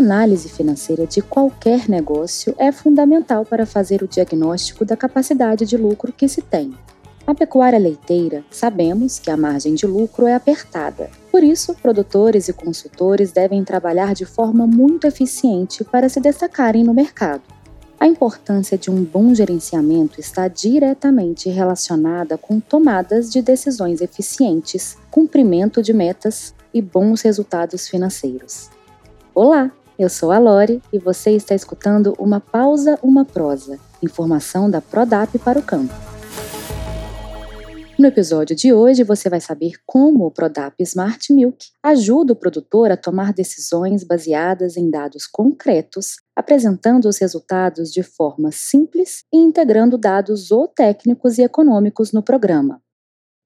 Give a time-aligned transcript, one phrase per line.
[0.00, 6.12] análise financeira de qualquer negócio é fundamental para fazer o diagnóstico da capacidade de lucro
[6.12, 6.74] que se tem.
[7.26, 11.10] Na pecuária leiteira, sabemos que a margem de lucro é apertada.
[11.30, 16.94] Por isso, produtores e consultores devem trabalhar de forma muito eficiente para se destacarem no
[16.94, 17.42] mercado.
[18.00, 25.82] A importância de um bom gerenciamento está diretamente relacionada com tomadas de decisões eficientes, cumprimento
[25.82, 28.70] de metas e bons resultados financeiros.
[29.34, 34.80] Olá, eu sou a Lore e você está escutando uma pausa, uma prosa, informação da
[34.80, 35.92] Prodap para o campo.
[37.98, 42.90] No episódio de hoje, você vai saber como o Prodap Smart Milk ajuda o produtor
[42.90, 49.98] a tomar decisões baseadas em dados concretos, apresentando os resultados de forma simples e integrando
[49.98, 52.80] dados zootécnicos e econômicos no programa.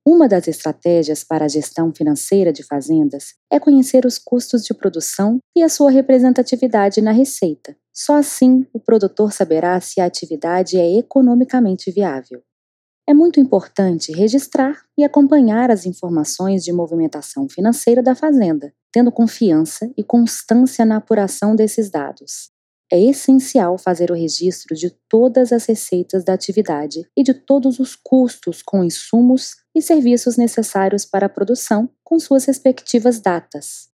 [0.06, 5.38] Uma das estratégias para a gestão financeira de fazendas é conhecer os custos de produção
[5.56, 7.74] e a sua representatividade na receita.
[7.90, 12.42] Só assim o produtor saberá se a atividade é economicamente viável.
[13.08, 19.90] É muito importante registrar e acompanhar as informações de movimentação financeira da fazenda, tendo confiança
[19.96, 22.53] e constância na apuração desses dados.
[22.94, 27.96] É essencial fazer o registro de todas as receitas da atividade e de todos os
[27.96, 33.88] custos com insumos e serviços necessários para a produção, com suas respectivas datas.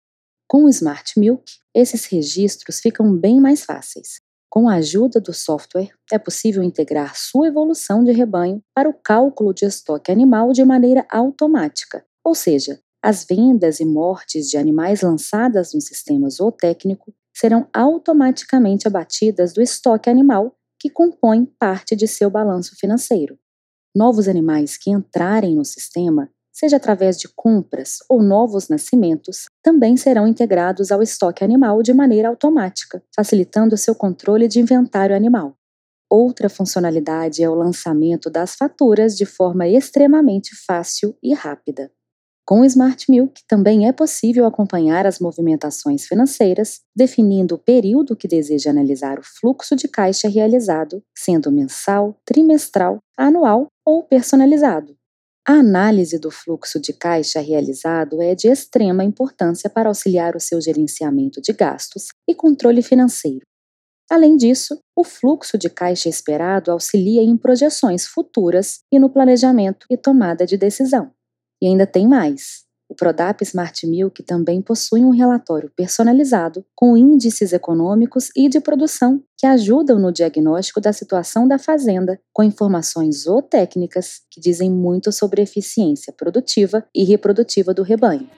[0.47, 1.43] Com o Smart Milk,
[1.75, 7.49] esses registros ficam bem mais fáceis, com a ajuda do software, é possível integrar sua
[7.49, 13.23] evolução de rebanho para o cálculo de estoque animal de maneira automática, ou seja, as
[13.23, 20.55] vendas e mortes de animais lançadas no sistema zootécnico serão automaticamente abatidas do estoque animal
[20.79, 23.37] que compõe parte de seu balanço financeiro.
[23.95, 30.27] Novos animais que entrarem no sistema seja através de compras ou novos nascimentos, também serão
[30.27, 35.55] integrados ao estoque animal de maneira automática, facilitando seu controle de inventário animal.
[36.09, 41.91] Outra funcionalidade é o lançamento das faturas de forma extremamente fácil e rápida.
[42.47, 48.25] Com o Smart Milk também é possível acompanhar as movimentações financeiras, definindo o período que
[48.25, 54.95] deseja analisar o fluxo de caixa realizado, sendo mensal, trimestral, anual ou personalizado.
[55.45, 60.61] A análise do fluxo de caixa realizado é de extrema importância para auxiliar o seu
[60.61, 63.45] gerenciamento de gastos e controle financeiro.
[64.09, 69.97] Além disso, o fluxo de caixa esperado auxilia em projeções futuras e no planejamento e
[69.97, 71.16] tomada de decisão.
[71.61, 72.67] E ainda tem mais.
[72.89, 79.21] O Prodap Smart Milk também possui um relatório personalizado com índices econômicos e de produção
[79.37, 85.41] que ajudam no diagnóstico da situação da fazenda, com informações zootécnicas que dizem muito sobre
[85.41, 88.29] eficiência produtiva e reprodutiva do rebanho.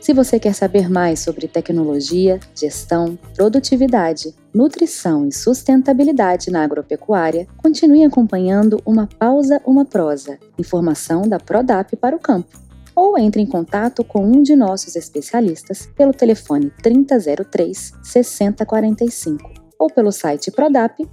[0.00, 8.04] Se você quer saber mais sobre tecnologia, gestão, produtividade, nutrição e sustentabilidade na agropecuária, continue
[8.04, 14.02] acompanhando Uma Pausa, Uma Prosa, informação da Prodap para o campo ou entre em contato
[14.02, 21.08] com um de nossos especialistas pelo telefone 3003 6045 ou pelo site prodap.com.br.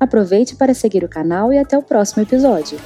[0.00, 2.78] Aproveite para seguir o canal e até o próximo episódio.